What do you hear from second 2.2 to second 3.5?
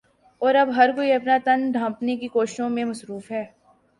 کوششوں میں مصروف ہے